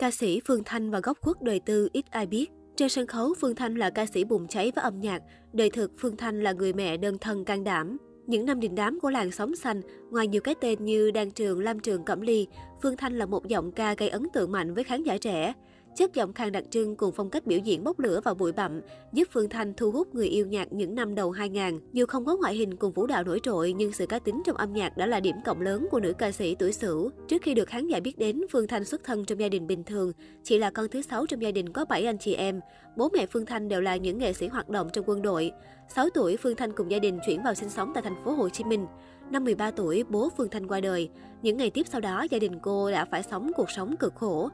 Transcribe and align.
Ca 0.00 0.10
sĩ 0.10 0.40
Phương 0.46 0.64
Thanh 0.64 0.90
và 0.90 1.00
góc 1.00 1.18
khuất 1.20 1.42
đời 1.42 1.60
tư 1.60 1.88
ít 1.92 2.04
ai 2.10 2.26
biết. 2.26 2.50
Trên 2.76 2.88
sân 2.88 3.06
khấu, 3.06 3.34
Phương 3.40 3.54
Thanh 3.54 3.74
là 3.74 3.90
ca 3.90 4.06
sĩ 4.06 4.24
bùng 4.24 4.48
cháy 4.48 4.72
với 4.76 4.82
âm 4.82 5.00
nhạc. 5.00 5.22
Đời 5.52 5.70
thực, 5.70 5.92
Phương 5.98 6.16
Thanh 6.16 6.42
là 6.42 6.52
người 6.52 6.72
mẹ 6.72 6.96
đơn 6.96 7.18
thân 7.18 7.44
can 7.44 7.64
đảm. 7.64 7.96
Những 8.26 8.46
năm 8.46 8.60
đình 8.60 8.74
đám 8.74 9.00
của 9.00 9.10
làng 9.10 9.30
sóng 9.30 9.56
xanh, 9.56 9.80
ngoài 10.10 10.26
nhiều 10.26 10.40
cái 10.40 10.54
tên 10.60 10.84
như 10.84 11.10
Đan 11.10 11.30
Trường, 11.30 11.60
Lam 11.60 11.80
Trường, 11.80 12.04
Cẩm 12.04 12.20
Ly, 12.20 12.46
Phương 12.82 12.96
Thanh 12.96 13.18
là 13.18 13.26
một 13.26 13.46
giọng 13.48 13.72
ca 13.72 13.94
gây 13.94 14.08
ấn 14.08 14.22
tượng 14.32 14.52
mạnh 14.52 14.74
với 14.74 14.84
khán 14.84 15.02
giả 15.02 15.18
trẻ. 15.18 15.52
Chất 15.96 16.14
giọng 16.14 16.32
khang 16.32 16.52
đặc 16.52 16.64
trưng 16.70 16.96
cùng 16.96 17.12
phong 17.12 17.30
cách 17.30 17.46
biểu 17.46 17.58
diễn 17.58 17.84
bốc 17.84 17.98
lửa 17.98 18.20
và 18.24 18.34
bụi 18.34 18.52
bặm 18.52 18.80
giúp 19.12 19.28
Phương 19.32 19.48
Thanh 19.48 19.74
thu 19.74 19.90
hút 19.90 20.14
người 20.14 20.26
yêu 20.26 20.46
nhạc 20.46 20.72
những 20.72 20.94
năm 20.94 21.14
đầu 21.14 21.30
2000. 21.30 21.80
Dù 21.92 22.06
không 22.06 22.24
có 22.24 22.36
ngoại 22.36 22.54
hình 22.54 22.76
cùng 22.76 22.92
vũ 22.92 23.06
đạo 23.06 23.24
nổi 23.24 23.40
trội 23.42 23.72
nhưng 23.72 23.92
sự 23.92 24.06
cá 24.06 24.18
tính 24.18 24.42
trong 24.46 24.56
âm 24.56 24.72
nhạc 24.72 24.96
đã 24.96 25.06
là 25.06 25.20
điểm 25.20 25.36
cộng 25.44 25.60
lớn 25.60 25.86
của 25.90 26.00
nữ 26.00 26.12
ca 26.12 26.32
sĩ 26.32 26.54
tuổi 26.54 26.72
sửu. 26.72 27.10
Trước 27.28 27.42
khi 27.42 27.54
được 27.54 27.68
khán 27.68 27.86
giả 27.86 28.00
biết 28.00 28.18
đến, 28.18 28.40
Phương 28.50 28.66
Thanh 28.66 28.84
xuất 28.84 29.04
thân 29.04 29.24
trong 29.24 29.40
gia 29.40 29.48
đình 29.48 29.66
bình 29.66 29.84
thường, 29.84 30.12
chỉ 30.42 30.58
là 30.58 30.70
con 30.70 30.88
thứ 30.88 31.02
sáu 31.02 31.26
trong 31.26 31.42
gia 31.42 31.50
đình 31.50 31.72
có 31.72 31.84
7 31.84 32.06
anh 32.06 32.18
chị 32.18 32.34
em. 32.34 32.60
Bố 32.96 33.08
mẹ 33.08 33.26
Phương 33.26 33.46
Thanh 33.46 33.68
đều 33.68 33.80
là 33.80 33.96
những 33.96 34.18
nghệ 34.18 34.32
sĩ 34.32 34.48
hoạt 34.48 34.68
động 34.68 34.88
trong 34.92 35.04
quân 35.06 35.22
đội. 35.22 35.52
6 35.88 36.08
tuổi, 36.14 36.36
Phương 36.36 36.56
Thanh 36.56 36.72
cùng 36.72 36.90
gia 36.90 36.98
đình 36.98 37.18
chuyển 37.26 37.42
vào 37.42 37.54
sinh 37.54 37.70
sống 37.70 37.90
tại 37.94 38.02
thành 38.02 38.24
phố 38.24 38.32
Hồ 38.32 38.48
Chí 38.48 38.64
Minh. 38.64 38.86
Năm 39.30 39.44
13 39.44 39.70
tuổi, 39.70 40.04
bố 40.08 40.28
Phương 40.36 40.48
Thanh 40.50 40.66
qua 40.66 40.80
đời. 40.80 41.10
Những 41.42 41.56
ngày 41.56 41.70
tiếp 41.70 41.86
sau 41.86 42.00
đó, 42.00 42.26
gia 42.30 42.38
đình 42.38 42.58
cô 42.62 42.90
đã 42.90 43.04
phải 43.04 43.22
sống 43.22 43.50
cuộc 43.56 43.70
sống 43.70 43.96
cực 43.96 44.14
khổ. 44.14 44.50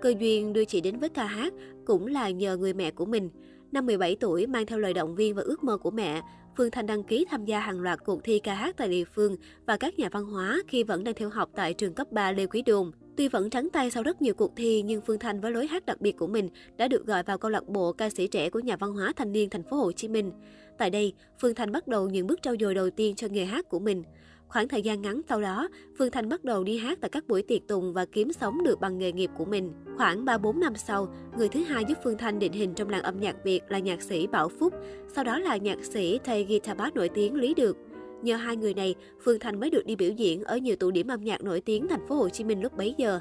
Cơ 0.00 0.14
duyên 0.18 0.52
đưa 0.52 0.64
chị 0.64 0.80
đến 0.80 0.98
với 0.98 1.08
ca 1.08 1.24
hát 1.24 1.52
cũng 1.86 2.06
là 2.06 2.30
nhờ 2.30 2.56
người 2.56 2.74
mẹ 2.74 2.90
của 2.90 3.04
mình. 3.04 3.30
Năm 3.72 3.86
17 3.86 4.16
tuổi, 4.16 4.46
mang 4.46 4.66
theo 4.66 4.78
lời 4.78 4.94
động 4.94 5.14
viên 5.14 5.34
và 5.34 5.42
ước 5.42 5.64
mơ 5.64 5.76
của 5.76 5.90
mẹ, 5.90 6.22
Phương 6.56 6.70
Thanh 6.70 6.86
đăng 6.86 7.02
ký 7.02 7.26
tham 7.30 7.44
gia 7.44 7.60
hàng 7.60 7.80
loạt 7.80 8.04
cuộc 8.04 8.24
thi 8.24 8.38
ca 8.38 8.54
hát 8.54 8.76
tại 8.76 8.88
địa 8.88 9.04
phương 9.04 9.36
và 9.66 9.76
các 9.76 9.98
nhà 9.98 10.08
văn 10.12 10.24
hóa 10.24 10.58
khi 10.68 10.82
vẫn 10.82 11.04
đang 11.04 11.14
theo 11.14 11.30
học 11.30 11.50
tại 11.54 11.74
trường 11.74 11.94
cấp 11.94 12.12
3 12.12 12.32
Lê 12.32 12.46
Quý 12.46 12.62
Đồn. 12.62 12.92
Tuy 13.16 13.28
vẫn 13.28 13.50
trắng 13.50 13.68
tay 13.72 13.90
sau 13.90 14.02
rất 14.02 14.22
nhiều 14.22 14.34
cuộc 14.34 14.56
thi, 14.56 14.82
nhưng 14.82 15.00
Phương 15.00 15.18
Thanh 15.18 15.40
với 15.40 15.52
lối 15.52 15.66
hát 15.66 15.86
đặc 15.86 16.00
biệt 16.00 16.16
của 16.18 16.26
mình 16.26 16.48
đã 16.76 16.88
được 16.88 17.06
gọi 17.06 17.22
vào 17.22 17.38
câu 17.38 17.50
lạc 17.50 17.68
bộ 17.68 17.92
ca 17.92 18.10
sĩ 18.10 18.26
trẻ 18.26 18.50
của 18.50 18.60
nhà 18.60 18.76
văn 18.76 18.92
hóa 18.92 19.12
thanh 19.16 19.32
niên 19.32 19.50
thành 19.50 19.62
phố 19.62 19.76
Hồ 19.76 19.92
Chí 19.92 20.08
Minh. 20.08 20.32
Tại 20.78 20.90
đây, 20.90 21.14
Phương 21.40 21.54
Thanh 21.54 21.72
bắt 21.72 21.88
đầu 21.88 22.08
những 22.08 22.26
bước 22.26 22.42
trau 22.42 22.54
dồi 22.60 22.74
đầu 22.74 22.90
tiên 22.90 23.14
cho 23.14 23.28
nghề 23.30 23.44
hát 23.44 23.68
của 23.68 23.78
mình. 23.78 24.02
Khoảng 24.50 24.68
thời 24.68 24.82
gian 24.82 25.02
ngắn 25.02 25.20
sau 25.28 25.40
đó, 25.40 25.68
Phương 25.98 26.10
Thanh 26.10 26.28
bắt 26.28 26.44
đầu 26.44 26.64
đi 26.64 26.78
hát 26.78 26.98
tại 27.00 27.08
các 27.08 27.28
buổi 27.28 27.42
tiệc 27.42 27.66
tùng 27.68 27.92
và 27.92 28.04
kiếm 28.04 28.32
sống 28.32 28.62
được 28.64 28.80
bằng 28.80 28.98
nghề 28.98 29.12
nghiệp 29.12 29.30
của 29.38 29.44
mình. 29.44 29.72
Khoảng 29.96 30.24
3-4 30.24 30.58
năm 30.58 30.72
sau, 30.76 31.08
người 31.38 31.48
thứ 31.48 31.62
hai 31.62 31.84
giúp 31.84 31.98
Phương 32.04 32.18
Thanh 32.18 32.38
định 32.38 32.52
hình 32.52 32.74
trong 32.74 32.88
làng 32.88 33.02
âm 33.02 33.20
nhạc 33.20 33.44
Việt 33.44 33.60
là 33.68 33.78
nhạc 33.78 34.02
sĩ 34.02 34.26
Bảo 34.26 34.48
Phúc, 34.48 34.74
sau 35.14 35.24
đó 35.24 35.38
là 35.38 35.56
nhạc 35.56 35.84
sĩ 35.84 36.18
thầy 36.24 36.44
guitar 36.44 36.76
bass 36.76 36.96
nổi 36.96 37.08
tiếng 37.08 37.34
Lý 37.34 37.54
Được. 37.54 37.76
Nhờ 38.22 38.36
hai 38.36 38.56
người 38.56 38.74
này, 38.74 38.94
Phương 39.24 39.38
Thanh 39.38 39.60
mới 39.60 39.70
được 39.70 39.86
đi 39.86 39.96
biểu 39.96 40.10
diễn 40.10 40.44
ở 40.44 40.56
nhiều 40.56 40.76
tụ 40.76 40.90
điểm 40.90 41.08
âm 41.08 41.24
nhạc 41.24 41.42
nổi 41.42 41.60
tiếng 41.60 41.88
thành 41.88 42.06
phố 42.08 42.14
Hồ 42.14 42.28
Chí 42.28 42.44
Minh 42.44 42.62
lúc 42.62 42.76
bấy 42.76 42.94
giờ. 42.98 43.20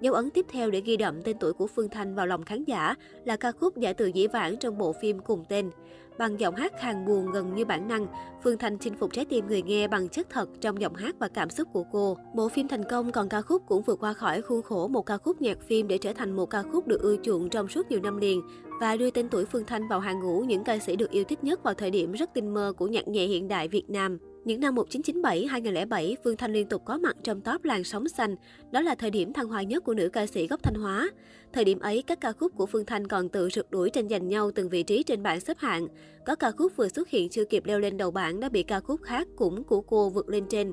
Dấu 0.00 0.14
ấn 0.14 0.30
tiếp 0.30 0.46
theo 0.48 0.70
để 0.70 0.80
ghi 0.80 0.96
đậm 0.96 1.22
tên 1.22 1.36
tuổi 1.40 1.52
của 1.52 1.66
Phương 1.66 1.88
Thanh 1.88 2.14
vào 2.14 2.26
lòng 2.26 2.44
khán 2.44 2.64
giả 2.64 2.94
là 3.24 3.36
ca 3.36 3.52
khúc 3.52 3.76
Giải 3.76 3.94
từ 3.94 4.06
dĩ 4.06 4.26
vãng 4.26 4.56
trong 4.56 4.78
bộ 4.78 4.92
phim 4.92 5.18
cùng 5.18 5.44
tên. 5.48 5.70
Bằng 6.18 6.40
giọng 6.40 6.54
hát 6.54 6.72
khàn 6.80 7.06
buồn 7.06 7.30
gần 7.32 7.54
như 7.54 7.64
bản 7.64 7.88
năng, 7.88 8.06
Phương 8.44 8.58
Thanh 8.58 8.78
chinh 8.78 8.96
phục 8.96 9.12
trái 9.12 9.24
tim 9.24 9.46
người 9.46 9.62
nghe 9.62 9.88
bằng 9.88 10.08
chất 10.08 10.30
thật 10.30 10.48
trong 10.60 10.80
giọng 10.80 10.94
hát 10.94 11.16
và 11.18 11.28
cảm 11.28 11.50
xúc 11.50 11.68
của 11.72 11.84
cô. 11.92 12.16
Bộ 12.34 12.48
phim 12.48 12.68
thành 12.68 12.84
công 12.84 13.12
còn 13.12 13.28
ca 13.28 13.42
khúc 13.42 13.62
cũng 13.68 13.82
vượt 13.82 14.00
qua 14.00 14.12
khỏi 14.12 14.42
khuôn 14.42 14.62
khổ 14.62 14.88
một 14.88 15.02
ca 15.06 15.16
khúc 15.16 15.42
nhạc 15.42 15.60
phim 15.60 15.88
để 15.88 15.98
trở 15.98 16.12
thành 16.12 16.36
một 16.36 16.46
ca 16.46 16.62
khúc 16.62 16.86
được 16.86 17.00
ưa 17.00 17.16
chuộng 17.22 17.48
trong 17.48 17.68
suốt 17.68 17.90
nhiều 17.90 18.00
năm 18.00 18.16
liền 18.16 18.42
và 18.80 18.96
đưa 18.96 19.10
tên 19.10 19.28
tuổi 19.28 19.44
Phương 19.44 19.64
Thanh 19.66 19.88
vào 19.88 20.00
hàng 20.00 20.20
ngũ 20.20 20.40
những 20.40 20.64
ca 20.64 20.78
sĩ 20.78 20.96
được 20.96 21.10
yêu 21.10 21.24
thích 21.24 21.44
nhất 21.44 21.62
vào 21.62 21.74
thời 21.74 21.90
điểm 21.90 22.12
rất 22.12 22.34
tinh 22.34 22.54
mơ 22.54 22.72
của 22.76 22.86
nhạc 22.86 23.08
nhẹ 23.08 23.26
hiện 23.26 23.48
đại 23.48 23.68
Việt 23.68 23.90
Nam. 23.90 24.18
Những 24.44 24.60
năm 24.60 24.74
1997-2007, 24.74 26.14
Phương 26.24 26.36
Thanh 26.36 26.52
liên 26.52 26.68
tục 26.68 26.82
có 26.84 26.98
mặt 26.98 27.16
trong 27.24 27.40
top 27.40 27.64
làn 27.64 27.84
sóng 27.84 28.08
xanh. 28.08 28.36
Đó 28.70 28.80
là 28.80 28.94
thời 28.94 29.10
điểm 29.10 29.32
thăng 29.32 29.48
hoa 29.48 29.62
nhất 29.62 29.84
của 29.84 29.94
nữ 29.94 30.08
ca 30.08 30.26
sĩ 30.26 30.46
gốc 30.46 30.62
Thanh 30.62 30.74
Hóa. 30.74 31.10
Thời 31.52 31.64
điểm 31.64 31.78
ấy, 31.78 32.02
các 32.06 32.20
ca 32.20 32.32
khúc 32.32 32.52
của 32.56 32.66
Phương 32.66 32.86
Thanh 32.86 33.06
còn 33.06 33.28
tự 33.28 33.48
rượt 33.48 33.70
đuổi 33.70 33.90
tranh 33.90 34.08
giành 34.08 34.28
nhau 34.28 34.50
từng 34.54 34.68
vị 34.68 34.82
trí 34.82 35.02
trên 35.02 35.22
bảng 35.22 35.40
xếp 35.40 35.58
hạng. 35.58 35.88
Có 36.26 36.34
ca 36.34 36.50
khúc 36.50 36.76
vừa 36.76 36.88
xuất 36.88 37.08
hiện 37.08 37.28
chưa 37.28 37.44
kịp 37.44 37.66
leo 37.66 37.78
lên 37.78 37.96
đầu 37.96 38.10
bảng 38.10 38.40
đã 38.40 38.48
bị 38.48 38.62
ca 38.62 38.80
khúc 38.80 39.02
khác 39.02 39.28
cũng 39.36 39.64
của 39.64 39.80
cô 39.80 40.08
vượt 40.08 40.28
lên 40.28 40.44
trên. 40.48 40.72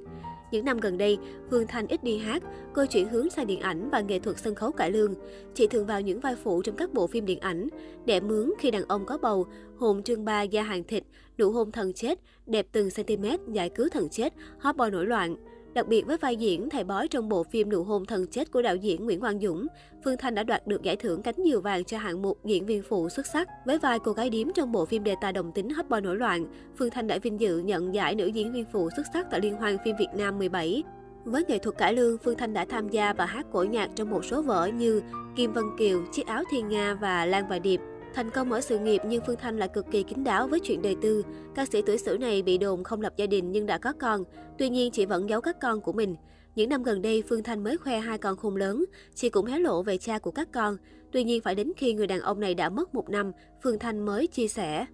Những 0.52 0.66
năm 0.66 0.78
gần 0.78 0.98
đây, 0.98 1.18
Phương 1.50 1.68
Thanh 1.68 1.88
ít 1.88 2.04
đi 2.04 2.18
hát, 2.18 2.44
cô 2.74 2.86
chuyển 2.86 3.10
hướng 3.10 3.30
sang 3.30 3.48
điện 3.48 3.60
ảnh 3.60 3.90
và 3.90 4.02
nghệ 4.02 4.20
thuật 4.20 4.38
sân 4.38 4.56
khấu 4.56 4.72
cải 4.72 4.92
lương. 4.92 5.14
Chị 5.54 5.68
thường 5.68 5.86
vào 5.86 6.02
những 6.02 6.20
vai 6.20 6.36
phụ 6.36 6.62
trong 6.62 6.76
các 6.76 6.94
bộ 6.94 7.08
phim 7.08 7.26
điện 7.26 7.40
ảnh, 7.40 7.68
Đẻ 8.06 8.20
mướn 8.20 8.54
khi 8.60 8.72
đàn 8.72 8.84
ông 8.88 9.06
có 9.06 9.18
bầu, 9.18 9.48
Hồn 9.78 10.04
trương 10.04 10.26
ba 10.26 10.42
da 10.42 10.64
hàng 10.64 10.84
thịt, 10.84 11.04
đủ 11.38 11.52
hôn 11.52 11.72
thần 11.72 11.94
chết, 11.94 12.20
Đẹp 12.46 12.68
từng 12.72 12.90
cm, 12.96 13.54
Giải 13.54 13.70
cứu 13.70 13.90
thần 13.90 14.10
chết, 14.10 14.34
Hot 14.60 14.76
boy 14.76 14.90
nổi 14.92 15.06
loạn. 15.06 15.36
Đặc 15.78 15.88
biệt 15.88 16.06
với 16.06 16.18
vai 16.18 16.36
diễn 16.36 16.70
thầy 16.70 16.84
bói 16.84 17.08
trong 17.08 17.30
bộ 17.30 17.44
phim 17.44 17.70
Nụ 17.70 17.84
hôn 17.84 18.06
thần 18.06 18.28
chết 18.28 18.52
của 18.52 18.62
đạo 18.62 18.76
diễn 18.76 19.06
Nguyễn 19.06 19.20
Quang 19.20 19.40
Dũng, 19.40 19.68
Phương 20.04 20.18
Thanh 20.18 20.36
đã 20.36 20.44
đoạt 20.44 20.68
được 20.68 20.84
giải 20.84 20.96
thưởng 20.96 21.22
cánh 21.22 21.36
diều 21.46 21.62
vàng 21.62 21.84
cho 21.84 21.98
hạng 21.98 22.22
mục 22.22 22.46
diễn 22.46 22.66
viên 22.66 22.84
phụ 22.84 23.10
xuất 23.10 23.26
sắc. 23.26 23.48
Với 23.66 23.80
vai 23.80 24.00
cô 24.00 24.12
gái 24.12 24.30
điếm 24.30 24.48
trong 24.56 24.72
bộ 24.72 24.86
phim 24.86 25.04
đề 25.04 25.16
tài 25.22 25.34
đồng 25.34 25.52
tính 25.52 25.70
hấp 25.70 25.90
Boy 25.90 26.02
nổi 26.02 26.16
loạn, 26.16 26.46
Phương 26.78 26.90
Thanh 26.90 27.08
đã 27.08 27.18
vinh 27.18 27.40
dự 27.40 27.60
nhận 27.60 27.94
giải 27.94 28.16
nữ 28.16 28.28
diễn 28.28 28.54
viên 28.54 28.66
phụ 28.72 28.90
xuất 28.96 29.04
sắc 29.14 29.28
tại 29.32 29.42
Liên 29.42 29.56
hoan 29.56 29.78
phim 29.86 29.96
Việt 30.00 30.10
Nam 30.16 30.38
17. 30.38 30.84
Với 31.24 31.44
nghệ 31.48 31.58
thuật 31.58 31.78
cải 31.78 31.94
lương, 31.94 32.18
Phương 32.18 32.38
Thanh 32.38 32.54
đã 32.54 32.66
tham 32.70 32.90
gia 32.90 33.14
và 33.14 33.26
hát 33.26 33.46
cổ 33.52 33.64
nhạc 33.64 33.90
trong 33.96 34.10
một 34.10 34.26
số 34.26 34.42
vở 34.42 34.68
như 34.68 35.02
Kim 35.36 35.54
Vân 35.54 35.66
Kiều, 35.80 36.02
Chiếc 36.12 36.28
áo 36.28 36.44
thiên 36.52 36.68
nga 36.68 36.94
và 36.94 37.26
Lan 37.26 37.48
và 37.48 37.60
Điệp. 37.60 37.82
Thành 38.14 38.30
công 38.30 38.52
ở 38.52 38.62
sự 38.62 38.80
nghiệp 38.80 39.02
nhưng 39.06 39.24
Phương 39.28 39.36
Thanh 39.40 39.58
lại 39.58 39.70
cực 39.74 39.86
kỳ 39.92 40.04
kín 40.04 40.24
đáo 40.24 40.48
với 40.48 40.60
chuyện 40.60 40.82
đời 40.82 40.96
tư. 41.02 41.24
Ca 41.56 41.66
sĩ 41.66 41.82
tuổi 41.82 41.98
sử 41.98 42.18
này 42.18 42.42
bị 42.42 42.58
đồn 42.58 42.84
không 42.84 43.02
lập 43.02 43.14
gia 43.18 43.26
đình 43.26 43.52
nhưng 43.52 43.66
đã 43.66 43.78
có 43.78 43.94
con, 43.94 44.24
tuy 44.58 44.70
nhiên 44.70 44.92
chị 44.92 45.06
vẫn 45.06 45.30
giấu 45.30 45.42
các 45.42 45.58
con 45.62 45.82
của 45.82 45.94
mình. 45.94 46.16
Những 46.56 46.70
năm 46.70 46.84
gần 46.84 47.02
đây, 47.02 47.24
Phương 47.30 47.44
Thanh 47.44 47.64
mới 47.64 47.78
khoe 47.78 48.00
hai 48.00 48.18
con 48.18 48.38
khôn 48.38 48.56
lớn, 48.56 48.86
chị 49.16 49.30
cũng 49.30 49.46
hé 49.46 49.60
lộ 49.60 49.84
về 49.84 49.98
cha 49.98 50.20
của 50.20 50.32
các 50.32 50.48
con. 50.52 50.78
Tuy 51.12 51.24
nhiên 51.24 51.42
phải 51.42 51.56
đến 51.56 51.72
khi 51.78 51.94
người 51.94 52.08
đàn 52.08 52.22
ông 52.22 52.40
này 52.40 52.56
đã 52.56 52.70
mất 52.70 52.96
một 52.96 53.10
năm, 53.10 53.32
Phương 53.64 53.80
Thanh 53.80 54.06
mới 54.06 54.28
chia 54.28 54.48
sẻ. 54.48 54.86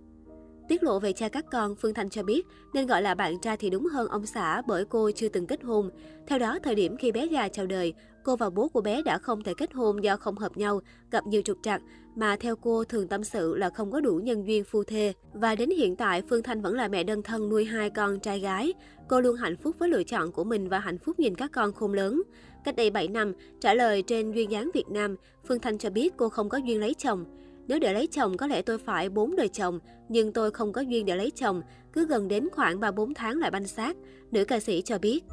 Tiết 0.67 0.83
lộ 0.83 0.99
về 0.99 1.13
cha 1.13 1.29
các 1.29 1.45
con, 1.51 1.75
Phương 1.75 1.93
Thanh 1.93 2.09
cho 2.09 2.23
biết 2.23 2.45
nên 2.73 2.87
gọi 2.87 3.01
là 3.01 3.15
bạn 3.15 3.39
trai 3.39 3.57
thì 3.57 3.69
đúng 3.69 3.85
hơn 3.85 4.07
ông 4.07 4.25
xã 4.25 4.61
bởi 4.67 4.85
cô 4.85 5.11
chưa 5.11 5.29
từng 5.29 5.47
kết 5.47 5.63
hôn. 5.63 5.89
Theo 6.27 6.39
đó, 6.39 6.59
thời 6.63 6.75
điểm 6.75 6.97
khi 6.97 7.11
bé 7.11 7.27
gà 7.27 7.47
chào 7.47 7.65
đời, 7.65 7.93
cô 8.23 8.35
và 8.35 8.49
bố 8.49 8.67
của 8.67 8.81
bé 8.81 9.01
đã 9.01 9.17
không 9.17 9.43
thể 9.43 9.53
kết 9.57 9.73
hôn 9.73 10.03
do 10.03 10.17
không 10.17 10.35
hợp 10.35 10.57
nhau, 10.57 10.81
gặp 11.11 11.27
nhiều 11.27 11.41
trục 11.41 11.57
trặc, 11.63 11.81
mà 12.15 12.35
theo 12.35 12.55
cô 12.55 12.83
thường 12.83 13.07
tâm 13.07 13.23
sự 13.23 13.55
là 13.55 13.69
không 13.69 13.91
có 13.91 13.99
đủ 13.99 14.15
nhân 14.15 14.47
duyên 14.47 14.63
phu 14.63 14.83
thê. 14.83 15.13
Và 15.33 15.55
đến 15.55 15.69
hiện 15.69 15.95
tại, 15.95 16.21
Phương 16.29 16.43
Thanh 16.43 16.61
vẫn 16.61 16.75
là 16.75 16.87
mẹ 16.87 17.03
đơn 17.03 17.23
thân 17.23 17.49
nuôi 17.49 17.65
hai 17.65 17.89
con 17.89 18.19
trai 18.19 18.39
gái. 18.39 18.73
Cô 19.07 19.21
luôn 19.21 19.35
hạnh 19.35 19.57
phúc 19.57 19.75
với 19.79 19.89
lựa 19.89 20.03
chọn 20.03 20.31
của 20.31 20.43
mình 20.43 20.69
và 20.69 20.79
hạnh 20.79 20.97
phúc 20.97 21.19
nhìn 21.19 21.35
các 21.35 21.51
con 21.51 21.73
khôn 21.73 21.93
lớn. 21.93 22.21
Cách 22.63 22.75
đây 22.75 22.89
7 22.89 23.07
năm, 23.07 23.33
trả 23.61 23.73
lời 23.73 24.01
trên 24.01 24.31
Duyên 24.31 24.51
dáng 24.51 24.69
Việt 24.73 24.89
Nam, 24.89 25.15
Phương 25.47 25.59
Thanh 25.59 25.77
cho 25.77 25.89
biết 25.89 26.13
cô 26.17 26.29
không 26.29 26.49
có 26.49 26.57
duyên 26.57 26.79
lấy 26.79 26.93
chồng. 26.93 27.25
Nếu 27.67 27.79
để 27.79 27.93
lấy 27.93 28.07
chồng 28.07 28.37
có 28.37 28.47
lẽ 28.47 28.61
tôi 28.61 28.77
phải 28.77 29.09
4 29.09 29.35
đời 29.35 29.47
chồng, 29.47 29.79
nhưng 30.09 30.33
tôi 30.33 30.51
không 30.51 30.73
có 30.73 30.81
duyên 30.81 31.05
để 31.05 31.15
lấy 31.15 31.31
chồng, 31.31 31.61
cứ 31.93 32.05
gần 32.05 32.27
đến 32.27 32.47
khoảng 32.51 32.79
3-4 32.79 33.13
tháng 33.15 33.39
lại 33.39 33.51
banh 33.51 33.67
xác, 33.67 33.97
nữ 34.31 34.45
ca 34.45 34.59
sĩ 34.59 34.81
cho 34.81 34.97
biết. 34.97 35.23